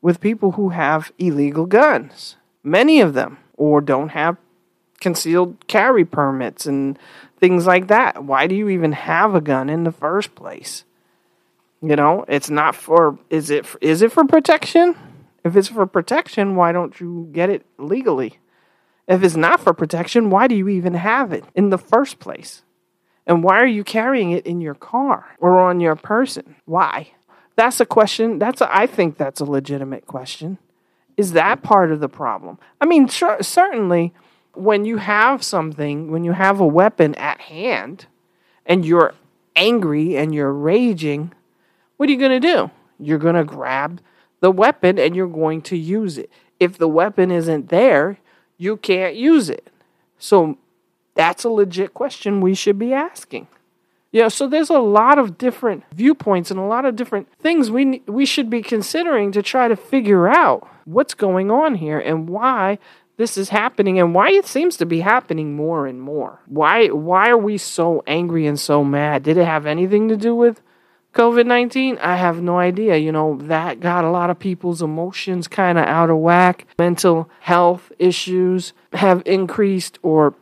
with 0.01 0.19
people 0.21 0.53
who 0.53 0.69
have 0.69 1.11
illegal 1.19 1.65
guns. 1.65 2.35
Many 2.63 2.99
of 2.99 3.13
them, 3.13 3.37
or 3.53 3.79
don't 3.79 4.09
have 4.09 4.37
concealed 4.99 5.67
carry 5.67 6.03
permits 6.03 6.65
and 6.65 6.97
things 7.39 7.67
like 7.67 7.87
that. 7.87 8.23
Why 8.23 8.47
do 8.47 8.55
you 8.55 8.69
even 8.69 8.93
have 8.93 9.35
a 9.35 9.41
gun 9.41 9.69
in 9.69 9.83
the 9.83 9.91
first 9.91 10.33
place? 10.33 10.83
You 11.87 11.95
know, 11.95 12.25
it's 12.27 12.49
not 12.49 12.75
for 12.75 13.19
is 13.29 13.51
it 13.51 13.65
is 13.79 14.01
it 14.01 14.11
for 14.11 14.25
protection? 14.25 14.95
If 15.43 15.55
it's 15.55 15.67
for 15.67 15.85
protection, 15.85 16.55
why 16.55 16.71
don't 16.71 16.99
you 16.99 17.29
get 17.31 17.51
it 17.51 17.63
legally? 17.77 18.39
If 19.07 19.21
it's 19.21 19.35
not 19.35 19.59
for 19.59 19.71
protection, 19.73 20.31
why 20.31 20.47
do 20.47 20.55
you 20.55 20.67
even 20.67 20.95
have 20.95 21.31
it 21.31 21.45
in 21.53 21.69
the 21.69 21.77
first 21.77 22.17
place? 22.17 22.63
And 23.27 23.43
why 23.43 23.59
are 23.59 23.67
you 23.67 23.83
carrying 23.83 24.31
it 24.31 24.47
in 24.47 24.61
your 24.61 24.73
car 24.73 25.35
or 25.39 25.59
on 25.59 25.79
your 25.79 25.95
person? 25.95 26.55
Why? 26.65 27.11
That's 27.55 27.79
a 27.79 27.85
question. 27.85 28.39
That's 28.39 28.61
a, 28.61 28.75
I 28.75 28.87
think 28.87 29.17
that's 29.17 29.39
a 29.39 29.45
legitimate 29.45 30.07
question. 30.07 30.57
Is 31.17 31.33
that 31.33 31.61
part 31.61 31.91
of 31.91 31.99
the 31.99 32.09
problem? 32.09 32.57
I 32.81 32.85
mean, 32.85 33.07
certainly 33.07 34.13
when 34.53 34.85
you 34.85 34.97
have 34.97 35.43
something, 35.43 36.11
when 36.11 36.23
you 36.23 36.31
have 36.31 36.59
a 36.59 36.67
weapon 36.67 37.13
at 37.15 37.41
hand 37.41 38.07
and 38.65 38.83
you're 38.83 39.13
angry 39.55 40.17
and 40.17 40.33
you're 40.33 40.51
raging, 40.51 41.31
what 41.97 42.09
are 42.09 42.11
you 42.11 42.19
going 42.19 42.41
to 42.41 42.47
do? 42.47 42.71
You're 42.99 43.19
going 43.19 43.35
to 43.35 43.43
grab 43.43 44.01
the 44.39 44.51
weapon 44.51 44.99
and 44.99 45.15
you're 45.15 45.27
going 45.27 45.61
to 45.63 45.77
use 45.77 46.17
it. 46.17 46.29
If 46.59 46.77
the 46.77 46.87
weapon 46.87 47.31
isn't 47.31 47.69
there, 47.69 48.19
you 48.57 48.77
can't 48.77 49.15
use 49.15 49.49
it. 49.49 49.69
So 50.17 50.57
that's 51.13 51.43
a 51.43 51.49
legit 51.49 51.93
question 51.93 52.41
we 52.41 52.53
should 52.55 52.79
be 52.79 52.93
asking. 52.93 53.47
Yeah, 54.11 54.29
so 54.29 54.47
there's 54.47 54.69
a 54.69 54.79
lot 54.79 55.19
of 55.19 55.37
different 55.37 55.83
viewpoints 55.93 56.49
and 56.49 56.57
a 56.57 56.63
lot 56.63 56.85
of 56.85 56.95
different 56.95 57.27
things 57.41 57.69
we 57.69 58.01
we 58.05 58.25
should 58.25 58.49
be 58.49 58.61
considering 58.61 59.33
to 59.33 59.41
try 59.41 59.67
to 59.67 59.75
figure 59.75 60.29
out 60.29 60.65
what's 60.85 61.13
going 61.13 61.51
on 61.51 61.75
here 61.75 61.99
and 61.99 62.29
why 62.29 62.79
this 63.17 63.37
is 63.37 63.49
happening 63.49 63.99
and 63.99 64.15
why 64.15 64.31
it 64.31 64.45
seems 64.45 64.77
to 64.77 64.85
be 64.85 65.01
happening 65.01 65.55
more 65.55 65.85
and 65.85 66.01
more. 66.01 66.39
Why 66.45 66.87
why 66.87 67.29
are 67.29 67.37
we 67.37 67.57
so 67.57 68.03
angry 68.07 68.47
and 68.47 68.57
so 68.57 68.85
mad? 68.85 69.23
Did 69.23 69.35
it 69.35 69.45
have 69.45 69.65
anything 69.65 70.07
to 70.07 70.15
do 70.15 70.33
with 70.33 70.61
COVID 71.15 71.45
19? 71.45 71.97
I 71.99 72.17
have 72.17 72.41
no 72.41 72.59
idea. 72.59 72.97
You 72.97 73.11
know, 73.11 73.37
that 73.43 73.79
got 73.79 74.03
a 74.03 74.11
lot 74.11 74.29
of 74.29 74.37
people's 74.37 74.81
emotions 74.81 75.47
kind 75.47 75.77
of 75.77 75.85
out 75.85 76.09
of 76.09 76.17
whack. 76.17 76.67
Mental 76.77 77.29
health 77.39 77.91
issues 77.97 78.73
have 78.93 79.23
increased 79.25 79.97
or 80.03 80.35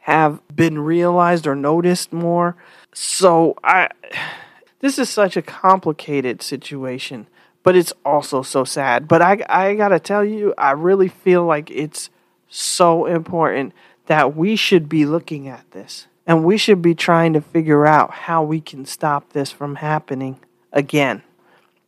have 0.00 0.40
been 0.54 0.78
realized 0.78 1.46
or 1.46 1.54
noticed 1.54 2.12
more. 2.12 2.56
So 2.92 3.56
I 3.62 3.90
this 4.80 4.98
is 4.98 5.08
such 5.08 5.36
a 5.36 5.42
complicated 5.42 6.42
situation 6.42 7.26
but 7.64 7.74
it's 7.74 7.92
also 8.04 8.42
so 8.42 8.62
sad. 8.62 9.08
But 9.08 9.20
I 9.22 9.42
I 9.48 9.74
got 9.74 9.88
to 9.88 9.98
tell 9.98 10.24
you, 10.24 10.54
I 10.56 10.70
really 10.72 11.08
feel 11.08 11.44
like 11.44 11.70
it's 11.72 12.10
so 12.48 13.06
important 13.06 13.72
that 14.06 14.36
we 14.36 14.54
should 14.54 14.88
be 14.88 15.04
looking 15.04 15.48
at 15.48 15.68
this 15.72 16.06
and 16.26 16.44
we 16.44 16.56
should 16.56 16.82
be 16.82 16.94
trying 16.94 17.32
to 17.34 17.40
figure 17.40 17.86
out 17.86 18.10
how 18.10 18.42
we 18.42 18.60
can 18.60 18.84
stop 18.84 19.32
this 19.32 19.50
from 19.50 19.76
happening 19.76 20.40
again. 20.72 21.22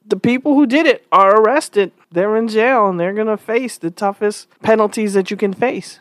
The 0.07 0.17
people 0.17 0.55
who 0.55 0.67
did 0.67 0.87
it 0.87 1.07
are 1.11 1.41
arrested. 1.41 1.93
They're 2.13 2.37
in 2.37 2.49
jail 2.49 2.89
and 2.89 3.01
they're 3.01 3.13
going 3.13 3.27
to 3.27 3.37
face 3.37 3.77
the 3.77 3.91
toughest 3.91 4.49
penalties 4.63 5.15
that 5.15 5.31
you 5.31 5.37
can 5.37 5.53
face. 5.53 6.01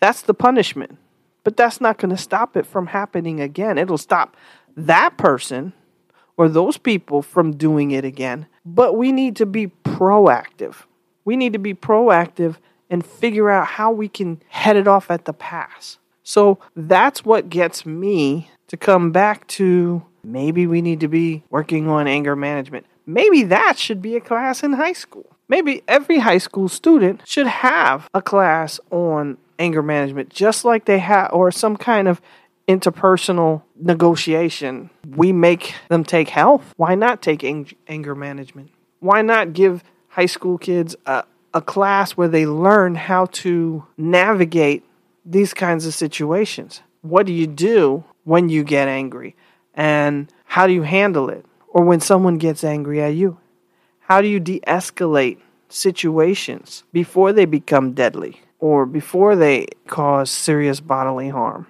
That's 0.00 0.22
the 0.22 0.34
punishment. 0.34 0.98
But 1.44 1.56
that's 1.56 1.80
not 1.80 1.98
going 1.98 2.14
to 2.14 2.22
stop 2.22 2.56
it 2.56 2.66
from 2.66 2.88
happening 2.88 3.40
again. 3.40 3.78
It'll 3.78 3.98
stop 3.98 4.36
that 4.76 5.16
person 5.16 5.72
or 6.36 6.48
those 6.48 6.78
people 6.78 7.20
from 7.20 7.56
doing 7.56 7.90
it 7.90 8.04
again 8.04 8.46
but 8.64 8.96
we 8.96 9.12
need 9.12 9.36
to 9.36 9.46
be 9.46 9.68
proactive. 9.84 10.76
We 11.24 11.36
need 11.36 11.52
to 11.52 11.58
be 11.58 11.74
proactive 11.74 12.56
and 12.90 13.04
figure 13.04 13.48
out 13.48 13.66
how 13.66 13.90
we 13.90 14.08
can 14.08 14.42
head 14.48 14.76
it 14.76 14.86
off 14.86 15.10
at 15.10 15.24
the 15.24 15.32
pass. 15.32 15.98
So 16.22 16.58
that's 16.76 17.24
what 17.24 17.50
gets 17.50 17.84
me 17.84 18.50
to 18.68 18.76
come 18.76 19.12
back 19.12 19.46
to 19.48 20.02
maybe 20.24 20.66
we 20.66 20.82
need 20.82 21.00
to 21.00 21.08
be 21.08 21.42
working 21.50 21.88
on 21.88 22.06
anger 22.06 22.36
management. 22.36 22.86
Maybe 23.06 23.42
that 23.44 23.78
should 23.78 24.00
be 24.00 24.16
a 24.16 24.20
class 24.20 24.62
in 24.62 24.74
high 24.74 24.92
school. 24.92 25.26
Maybe 25.48 25.82
every 25.88 26.20
high 26.20 26.38
school 26.38 26.68
student 26.68 27.22
should 27.26 27.46
have 27.46 28.08
a 28.14 28.22
class 28.22 28.78
on 28.90 29.36
anger 29.58 29.82
management, 29.82 30.30
just 30.30 30.64
like 30.64 30.86
they 30.86 30.98
have, 31.00 31.32
or 31.32 31.50
some 31.50 31.76
kind 31.76 32.08
of 32.08 32.20
interpersonal 32.68 33.62
negotiation, 33.76 34.90
we 35.16 35.32
make 35.32 35.74
them 35.88 36.04
take 36.04 36.28
health. 36.28 36.72
Why 36.76 36.94
not 36.94 37.22
take 37.22 37.44
ang- 37.44 37.72
anger 37.88 38.14
management? 38.14 38.70
Why 39.00 39.22
not 39.22 39.52
give 39.52 39.82
high 40.08 40.26
school 40.26 40.58
kids 40.58 40.94
a, 41.06 41.24
a 41.52 41.60
class 41.60 42.12
where 42.12 42.28
they 42.28 42.46
learn 42.46 42.94
how 42.94 43.26
to 43.26 43.84
navigate 43.96 44.84
these 45.24 45.54
kinds 45.54 45.86
of 45.86 45.94
situations? 45.94 46.82
What 47.02 47.26
do 47.26 47.32
you 47.32 47.46
do 47.46 48.04
when 48.24 48.48
you 48.48 48.64
get 48.64 48.88
angry? 48.88 49.36
And 49.74 50.32
how 50.44 50.66
do 50.66 50.72
you 50.72 50.82
handle 50.82 51.30
it? 51.30 51.44
Or 51.68 51.84
when 51.84 52.00
someone 52.00 52.38
gets 52.38 52.64
angry 52.64 53.02
at 53.02 53.14
you? 53.14 53.38
How 54.00 54.20
do 54.20 54.28
you 54.28 54.40
de 54.40 54.60
escalate 54.66 55.38
situations 55.68 56.84
before 56.92 57.32
they 57.32 57.46
become 57.46 57.92
deadly 57.92 58.42
or 58.58 58.84
before 58.84 59.36
they 59.36 59.66
cause 59.86 60.30
serious 60.30 60.80
bodily 60.80 61.30
harm? 61.30 61.66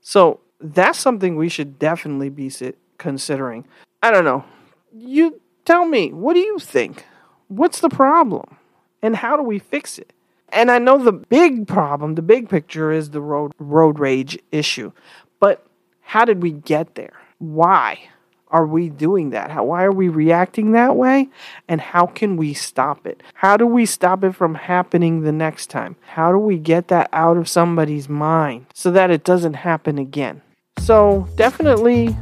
So 0.00 0.40
that's 0.60 0.98
something 0.98 1.36
we 1.36 1.48
should 1.48 1.78
definitely 1.78 2.28
be 2.28 2.50
considering. 2.98 3.66
I 4.02 4.10
don't 4.10 4.24
know. 4.24 4.44
You 4.92 5.40
tell 5.64 5.84
me, 5.84 6.12
what 6.12 6.34
do 6.34 6.40
you 6.40 6.58
think? 6.58 7.04
What's 7.48 7.80
the 7.80 7.88
problem? 7.88 8.56
And 9.02 9.16
how 9.16 9.36
do 9.36 9.42
we 9.42 9.58
fix 9.58 9.98
it? 9.98 10.12
And 10.52 10.70
I 10.70 10.78
know 10.78 10.98
the 10.98 11.12
big 11.12 11.66
problem, 11.66 12.14
the 12.14 12.22
big 12.22 12.48
picture 12.48 12.90
is 12.92 13.10
the 13.10 13.20
road 13.20 13.52
road 13.58 13.98
rage 13.98 14.38
issue. 14.52 14.92
But 15.38 15.66
how 16.00 16.24
did 16.24 16.42
we 16.42 16.52
get 16.52 16.94
there? 16.94 17.20
Why? 17.38 18.10
are 18.50 18.66
we 18.66 18.88
doing 18.88 19.30
that? 19.30 19.50
How, 19.50 19.64
why 19.64 19.84
are 19.84 19.92
we 19.92 20.08
reacting 20.08 20.72
that 20.72 20.96
way? 20.96 21.28
And 21.68 21.80
how 21.80 22.06
can 22.06 22.36
we 22.36 22.52
stop 22.52 23.06
it? 23.06 23.22
How 23.34 23.56
do 23.56 23.66
we 23.66 23.86
stop 23.86 24.24
it 24.24 24.32
from 24.32 24.54
happening 24.54 25.22
the 25.22 25.32
next 25.32 25.70
time? 25.70 25.96
How 26.00 26.32
do 26.32 26.38
we 26.38 26.58
get 26.58 26.88
that 26.88 27.08
out 27.12 27.36
of 27.36 27.48
somebody's 27.48 28.08
mind 28.08 28.66
so 28.74 28.90
that 28.90 29.10
it 29.10 29.24
doesn't 29.24 29.54
happen 29.54 29.98
again? 29.98 30.42
So, 30.78 31.28
definitely 31.36 32.16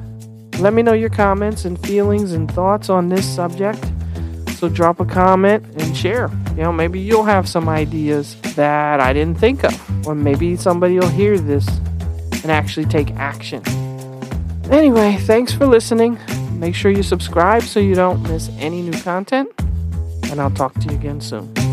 let 0.59 0.73
me 0.73 0.83
know 0.83 0.93
your 0.93 1.11
comments 1.11 1.65
and 1.65 1.79
feelings 1.87 2.33
and 2.33 2.51
thoughts 2.51 2.91
on 2.91 3.09
this 3.09 3.27
subject. 3.27 3.85
So, 4.59 4.69
drop 4.69 4.99
a 4.99 5.05
comment 5.05 5.65
and 5.77 5.97
share. 5.97 6.29
You 6.57 6.65
know, 6.65 6.73
maybe 6.73 6.99
you'll 6.99 7.23
have 7.23 7.49
some 7.49 7.69
ideas 7.69 8.35
that 8.57 8.99
I 8.99 9.13
didn't 9.13 9.39
think 9.39 9.63
of, 9.63 10.07
or 10.07 10.17
maybe 10.17 10.57
somebody 10.57 10.99
will 10.99 11.09
hear 11.09 11.39
this 11.39 11.69
and 12.43 12.51
actually 12.51 12.87
take 12.87 13.13
action. 13.13 13.63
Anyway, 14.69 15.17
thanks 15.21 15.53
for 15.53 15.65
listening. 15.65 16.19
Make 16.55 16.75
sure 16.75 16.91
you 16.91 17.05
subscribe 17.05 17.63
so 17.63 17.79
you 17.79 17.95
don't 17.95 18.21
miss 18.25 18.51
any 18.59 18.83
new 18.83 19.01
content. 19.01 19.49
And 20.33 20.41
I'll 20.41 20.51
talk 20.51 20.75
to 20.75 20.89
you 20.89 20.97
again 20.97 21.21
soon. 21.21 21.68